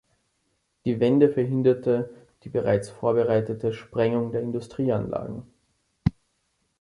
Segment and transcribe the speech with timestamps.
[0.83, 2.09] Die Wende verhinderte
[2.41, 5.43] die bereits vorbereitete Sprengung der Industrieanlagen.